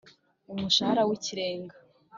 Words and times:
umushahara 0.53 1.01
wikirenga” 1.09 1.75